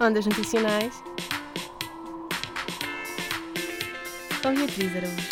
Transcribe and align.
Ondas 0.00 0.26
Nutricionais 0.26 0.92
com 4.42 4.52
Beatriz 4.52 4.96
Araújo. 4.96 5.28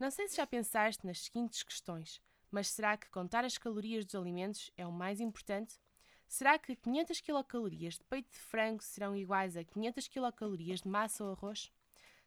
Não 0.00 0.10
sei 0.10 0.26
se 0.26 0.36
já 0.36 0.46
pensaste 0.46 1.06
nas 1.06 1.20
seguintes 1.20 1.62
questões, 1.62 2.20
mas 2.50 2.68
será 2.68 2.96
que 2.96 3.10
contar 3.10 3.44
as 3.44 3.58
calorias 3.58 4.06
dos 4.06 4.14
alimentos 4.14 4.70
é 4.74 4.86
o 4.86 4.90
mais 4.90 5.20
importante? 5.20 5.78
Será 6.26 6.58
que 6.58 6.74
500 6.74 7.20
quilocalorias 7.20 7.98
de 7.98 8.04
peito 8.04 8.32
de 8.32 8.38
frango 8.38 8.82
serão 8.82 9.14
iguais 9.14 9.54
a 9.54 9.62
500 9.62 10.08
quilocalorias 10.08 10.80
de 10.80 10.88
massa 10.88 11.22
ou 11.22 11.32
arroz? 11.32 11.70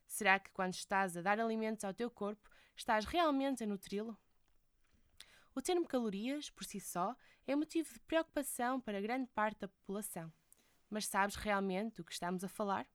Será 0.06 0.40
que 0.40 0.52
quando 0.52 0.76
estás 0.76 1.18
a 1.18 1.22
dar 1.24 1.40
alimentos 1.40 1.84
ao 1.84 1.94
teu 1.94 2.12
corpo, 2.12 2.48
estás 2.78 3.04
realmente 3.06 3.64
a 3.64 3.68
nutri-lo? 3.68 4.16
O 5.56 5.62
termo 5.62 5.88
calorias, 5.88 6.50
por 6.50 6.66
si 6.66 6.82
só, 6.82 7.16
é 7.48 7.56
motivo 7.56 7.94
de 7.94 8.00
preocupação 8.02 8.82
para 8.82 9.00
grande 9.00 9.28
parte 9.28 9.62
da 9.62 9.70
população. 9.70 10.32
Mas 10.90 11.08
sabes 11.08 11.36
realmente 11.36 11.96
do 11.96 12.04
que 12.04 12.12
estamos 12.12 12.44
a 12.44 12.50
falar? 12.50 12.86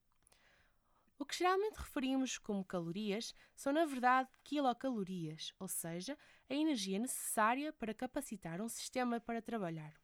O 1.19 1.25
que 1.25 1.39
geralmente 1.39 1.77
referimos 1.77 2.37
como 2.37 2.63
calorias 2.63 3.35
são, 3.57 3.73
na 3.73 3.87
verdade, 3.87 4.29
quilocalorias, 4.45 5.55
ou 5.59 5.67
seja, 5.67 6.19
a 6.51 6.55
energia 6.55 6.99
necessária 6.99 7.73
para 7.73 7.95
capacitar 7.95 8.61
um 8.61 8.69
sistema 8.69 9.19
para 9.19 9.41
trabalhar. 9.41 9.95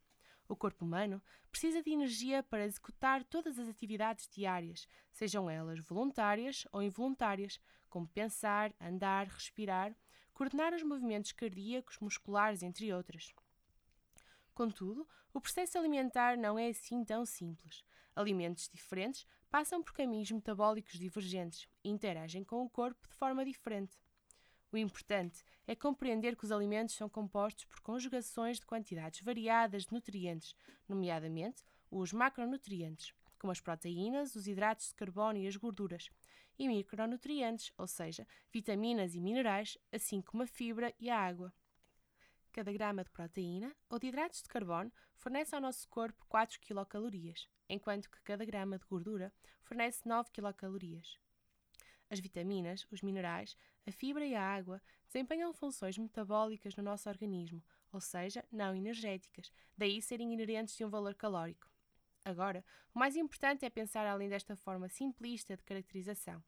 O 0.49 0.57
corpo 0.57 0.87
humano 0.87 1.23
precisa 1.51 1.83
de 1.83 1.91
energia 1.91 2.43
para 2.43 2.65
executar 2.65 3.23
todas 3.25 3.59
as 3.59 3.69
atividades 3.69 4.29
diárias, 4.29 4.89
sejam 5.13 5.51
elas 5.51 5.81
voluntárias 5.81 6.67
ou 6.73 6.83
involuntárias, 6.83 7.61
como 7.91 8.09
pensar, 8.09 8.73
andar, 8.81 9.27
respirar, 9.27 9.95
coordenar 10.37 10.75
os 10.75 10.83
movimentos 10.83 11.33
cardíacos, 11.33 11.99
musculares, 11.99 12.63
entre 12.63 12.93
outras. 12.93 13.35
Contudo, 14.55 15.09
o 15.33 15.41
processo 15.41 15.79
alimentar 15.79 16.37
não 16.37 16.59
é 16.59 16.69
assim 16.69 17.03
tão 17.03 17.25
simples. 17.25 17.83
Alimentos 18.15 18.69
diferentes 18.69 19.27
passam 19.51 19.83
por 19.83 19.95
caminhos 19.95 20.31
metabólicos 20.31 20.99
divergentes 20.99 21.67
e 21.83 21.89
interagem 21.89 22.45
com 22.45 22.63
o 22.63 22.69
corpo 22.69 23.09
de 23.09 23.15
forma 23.15 23.47
diferente. 23.47 23.97
O 24.71 24.77
importante 24.77 25.43
é 25.67 25.75
compreender 25.75 26.37
que 26.37 26.45
os 26.45 26.53
alimentos 26.53 26.97
são 26.97 27.09
compostos 27.09 27.65
por 27.65 27.81
conjugações 27.81 28.61
de 28.61 28.67
quantidades 28.67 29.23
variadas 29.23 29.87
de 29.87 29.95
nutrientes, 29.95 30.55
nomeadamente 30.87 31.65
os 31.91 32.13
macronutrientes, 32.13 33.15
como 33.39 33.53
as 33.53 33.61
proteínas, 33.61 34.35
os 34.35 34.47
hidratos 34.47 34.89
de 34.89 34.95
carbono 34.95 35.39
e 35.39 35.47
as 35.47 35.57
gorduras, 35.57 36.11
e 36.59 36.69
micronutrientes, 36.69 37.73
ou 37.77 37.87
seja, 37.87 38.27
vitaminas 38.53 39.15
e 39.15 39.21
minerais, 39.21 39.77
assim 39.93 40.21
como 40.21 40.43
a 40.43 40.47
fibra 40.47 40.95
e 40.99 41.11
a 41.11 41.19
água. 41.19 41.53
Cada 42.53 42.73
grama 42.73 43.05
de 43.05 43.11
proteína 43.11 43.77
ou 43.91 43.99
de 43.99 44.07
hidratos 44.07 44.43
de 44.43 44.49
carbono 44.49 44.91
fornece 45.15 45.55
ao 45.55 45.61
nosso 45.61 45.87
corpo 45.89 46.25
4 46.27 46.59
quilocalorias, 46.61 47.49
enquanto 47.69 48.11
que 48.11 48.23
cada 48.23 48.45
grama 48.45 48.79
de 48.79 48.87
gordura 48.87 49.33
fornece 49.63 50.09
9 50.09 50.31
quilocalorias. 50.31 51.19
As 52.09 52.21
vitaminas, 52.21 52.87
os 52.91 53.03
minerais, 53.03 53.57
a 53.87 53.93
fibra 53.93 54.25
e 54.25 54.35
a 54.35 54.43
água 54.43 54.81
desempenham 55.07 55.53
funções 55.53 55.99
metabólicas 55.99 56.75
no 56.77 56.83
nosso 56.83 57.09
organismo, 57.09 57.63
ou 57.93 58.01
seja, 58.01 58.45
não 58.51 58.75
energéticas, 58.75 59.53
daí 59.77 60.01
serem 60.01 60.33
inerentes 60.33 60.77
de 60.77 60.85
um 60.85 60.89
valor 60.89 61.15
calórico. 61.15 61.76
Agora, 62.27 62.65
o 62.93 62.99
mais 62.99 63.15
importante 63.15 63.65
é 63.65 63.71
pensar 63.71 64.05
além 64.05 64.29
desta 64.29 64.57
forma 64.57 64.89
simplista 64.89 65.57
de 65.57 65.63
caracterização. 65.63 66.43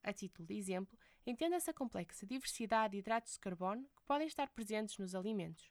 A 0.00 0.12
título 0.12 0.46
de 0.46 0.54
exemplo, 0.54 0.96
entenda-se 1.26 1.68
a 1.68 1.74
complexa 1.74 2.24
diversidade 2.24 2.92
de 2.92 2.98
hidratos 2.98 3.32
de 3.32 3.40
carbono 3.40 3.88
que 3.96 4.04
podem 4.04 4.28
estar 4.28 4.48
presentes 4.50 4.96
nos 4.98 5.16
alimentos. 5.16 5.68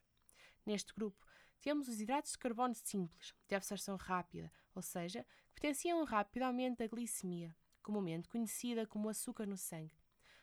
Neste 0.66 0.92
grupo, 0.92 1.26
temos 1.62 1.88
os 1.88 1.98
hidratos 2.02 2.32
de 2.32 2.38
carbono 2.38 2.74
simples, 2.74 3.34
de 3.48 3.54
absorção 3.54 3.96
rápida, 3.96 4.52
ou 4.74 4.82
seja, 4.82 5.24
que 5.54 5.62
potenciam 5.62 6.04
rapidamente 6.04 6.82
a 6.82 6.86
glicemia 6.86 7.56
comumente 7.82 8.28
conhecida 8.28 8.84
como 8.84 9.08
açúcar 9.08 9.46
no 9.46 9.56
sangue. 9.56 9.96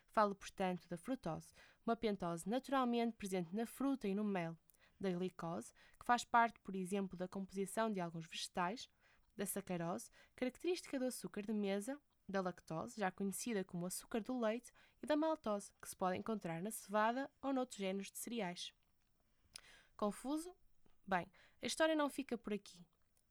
Falo, 0.08 0.34
portanto, 0.34 0.88
da 0.88 0.96
frutose, 0.96 1.54
uma 1.86 1.94
pentose 1.94 2.48
naturalmente 2.48 3.16
presente 3.16 3.54
na 3.54 3.64
fruta 3.64 4.08
e 4.08 4.14
no 4.14 4.24
mel, 4.24 4.56
da 4.98 5.10
glicose, 5.10 5.72
que 6.00 6.06
faz 6.06 6.24
parte, 6.24 6.58
por 6.60 6.74
exemplo, 6.74 7.18
da 7.18 7.28
composição 7.28 7.92
de 7.92 8.00
alguns 8.00 8.26
vegetais, 8.26 8.88
da 9.36 9.46
sacarose, 9.46 10.10
característica 10.36 10.98
do 10.98 11.06
açúcar 11.06 11.42
de 11.42 11.52
mesa, 11.52 12.00
da 12.28 12.40
lactose, 12.40 12.98
já 12.98 13.10
conhecida 13.10 13.64
como 13.64 13.86
açúcar 13.86 14.20
do 14.20 14.38
leite, 14.38 14.72
e 15.02 15.06
da 15.06 15.16
maltose, 15.16 15.70
que 15.80 15.88
se 15.88 15.96
pode 15.96 16.16
encontrar 16.16 16.62
na 16.62 16.70
cevada 16.70 17.30
ou 17.42 17.52
noutros 17.52 17.78
géneros 17.78 18.10
de 18.10 18.18
cereais. 18.18 18.72
Confuso? 19.96 20.54
Bem, 21.06 21.26
a 21.62 21.66
história 21.66 21.94
não 21.94 22.08
fica 22.08 22.38
por 22.38 22.52
aqui. 22.52 22.78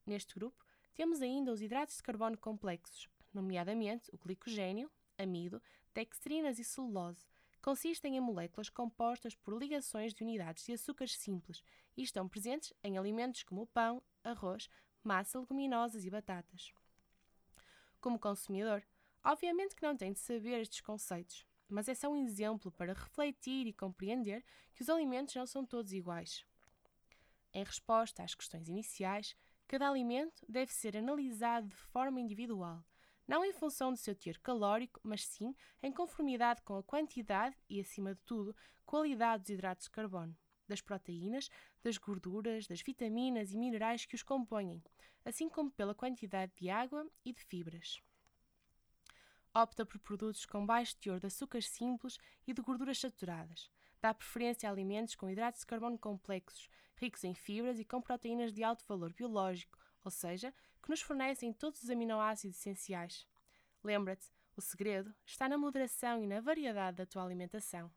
Neste 0.06 0.36
grupo, 0.36 0.64
temos 0.94 1.22
ainda 1.22 1.52
os 1.52 1.62
hidratos 1.62 1.98
de 1.98 2.04
carbono 2.04 2.38
complexos, 2.38 3.10
nomeadamente 3.34 4.10
o 4.14 4.18
glicogênio, 4.18 4.92
amido, 5.18 5.62
dextrinas 5.94 6.60
e 6.60 6.64
celulose, 6.64 7.26
consistem 7.62 8.18
em 8.18 8.20
moléculas 8.20 8.70
compostas 8.70 9.34
por 9.34 9.58
ligações 9.58 10.14
de 10.14 10.24
unidades 10.24 10.66
de 10.66 10.74
açúcares 10.74 11.18
simples 11.18 11.64
e 11.96 12.04
estão 12.04 12.28
presentes 12.28 12.74
em 12.84 12.98
alimentos 12.98 13.44
como 13.44 13.62
o 13.62 13.68
pão, 13.68 14.04
arroz, 14.24 14.70
massa, 15.08 15.40
leguminosas 15.40 16.06
e 16.06 16.10
batatas. 16.10 16.74
Como 18.00 18.20
consumidor, 18.20 18.84
obviamente 19.24 19.76
que 19.76 19.86
não 19.86 19.96
tem 19.96 20.14
de 20.14 20.20
saber 20.20 20.62
estes 20.62 20.82
conceitos, 20.82 21.46
mas 21.70 21.88
é 21.88 21.94
só 21.94 22.10
um 22.10 22.16
exemplo 22.16 22.72
para 22.72 22.94
refletir 22.94 23.68
e 23.68 23.74
compreender 23.74 24.44
que 24.74 24.82
os 24.82 24.90
alimentos 24.90 25.36
não 25.36 25.46
são 25.46 25.66
todos 25.66 25.94
iguais. 25.94 26.46
Em 27.54 27.64
resposta 27.64 28.24
às 28.24 28.36
questões 28.36 28.68
iniciais, 28.68 29.36
cada 29.68 29.90
alimento 29.90 30.46
deve 30.50 30.74
ser 30.74 30.98
analisado 30.98 31.68
de 31.68 31.76
forma 31.76 32.20
individual 32.20 32.84
não 33.28 33.44
em 33.44 33.54
função 33.54 33.92
do 33.92 33.98
seu 33.98 34.16
teor 34.16 34.38
calórico, 34.40 35.00
mas 35.04 35.26
sim 35.26 35.56
em 35.82 35.92
conformidade 35.92 36.62
com 36.62 36.78
a 36.78 36.84
quantidade 36.84 37.56
e, 37.70 37.80
acima 37.80 38.14
de 38.14 38.22
tudo, 38.22 38.56
qualidade 38.86 39.44
dos 39.44 39.50
hidratos 39.52 39.86
de 39.86 39.92
carbono, 39.92 40.36
das 40.68 40.82
proteínas, 40.82 41.50
das 41.82 41.98
gorduras, 41.98 42.68
das 42.68 42.82
vitaminas 42.82 43.52
e 43.52 43.58
minerais 43.58 44.06
que 44.06 44.16
os 44.16 44.24
compõem, 44.24 44.84
assim 45.26 45.50
como 45.50 45.72
pela 45.72 45.96
quantidade 45.96 46.52
de 46.56 46.70
água 46.70 47.08
e 47.24 47.34
de 47.34 47.44
fibras. 47.44 48.02
Opta 49.54 49.86
por 49.86 50.00
produtos 50.00 50.46
com 50.46 50.66
baixo 50.66 50.98
teor 50.98 51.20
de 51.20 51.28
açúcares 51.28 51.70
simples 51.70 52.18
e 52.48 52.54
de 52.54 52.62
gorduras 52.62 53.00
saturadas. 53.00 53.70
Dá 54.02 54.14
preferência 54.14 54.68
a 54.68 54.72
alimentos 54.72 55.16
com 55.16 55.30
hidratos 55.30 55.62
de 55.62 55.68
carbono 55.68 55.98
complexos, 55.98 56.68
ricos 56.96 57.24
em 57.24 57.36
fibras 57.36 57.80
e 57.80 57.86
com 57.86 58.02
proteínas 58.02 58.52
de 58.52 58.64
alto 58.64 58.84
valor 58.88 59.14
biológico, 59.14 59.78
ou 60.04 60.12
seja, 60.12 60.54
que 60.82 60.90
nos 60.90 61.02
fornecem 61.02 61.54
todos 61.54 61.84
os 61.84 61.90
aminoácidos 61.90 62.58
essenciais. 62.58 63.28
Lembra-te, 63.84 64.32
o 64.56 64.62
segredo 64.62 65.14
está 65.26 65.48
na 65.48 65.58
moderação 65.58 66.24
e 66.24 66.28
na 66.28 66.42
variedade 66.42 66.98
da 66.98 67.06
tua 67.06 67.24
alimentação. 67.24 67.92